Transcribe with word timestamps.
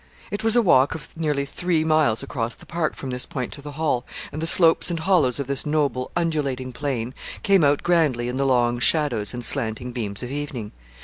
It 0.31 0.43
was 0.43 0.55
a 0.55 0.63
walk 0.63 0.95
of 0.95 1.09
nearly 1.15 1.45
three 1.45 1.83
miles 1.83 2.23
across 2.23 2.55
the 2.55 2.65
park 2.65 2.95
from 2.95 3.11
this 3.11 3.27
point 3.27 3.53
to 3.53 3.61
the 3.61 3.73
Hall, 3.73 4.03
and 4.31 4.41
the 4.41 4.47
slopes 4.47 4.89
and 4.89 4.99
hollows 4.99 5.37
of 5.37 5.45
this 5.45 5.63
noble, 5.63 6.09
undulating 6.15 6.73
plain, 6.73 7.13
came 7.43 7.63
out 7.63 7.83
grandly 7.83 8.27
in 8.27 8.37
the 8.37 8.45
long 8.47 8.79
shadows 8.79 9.31
and 9.31 9.45
slanting 9.45 9.91
beams 9.91 10.23
of 10.23 10.31
evening. 10.31 10.71